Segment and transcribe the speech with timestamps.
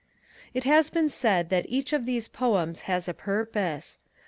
[0.55, 3.99] It has been said that each of these poems has a purpose.